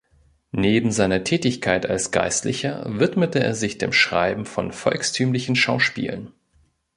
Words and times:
Neben 0.55 0.91
seiner 0.91 1.23
Tätigkeit 1.23 1.85
als 1.87 2.09
Geistlicher 2.09 2.83
widmete 2.87 3.39
er 3.39 3.53
sich 3.53 3.77
dem 3.77 3.93
Schreiben 3.93 4.47
von 4.47 4.71
volkstümlichen 4.71 5.55
Schauspielen. 5.55 6.31